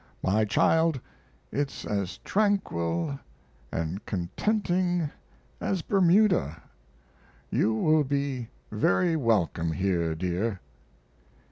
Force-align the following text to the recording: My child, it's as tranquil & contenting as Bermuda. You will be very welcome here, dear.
My 0.23 0.45
child, 0.45 0.99
it's 1.51 1.85
as 1.85 2.17
tranquil 2.23 3.19
& 3.59 4.05
contenting 4.07 5.11
as 5.59 5.83
Bermuda. 5.83 6.59
You 7.51 7.75
will 7.75 8.03
be 8.03 8.47
very 8.71 9.15
welcome 9.15 9.71
here, 9.73 10.15
dear. 10.15 10.59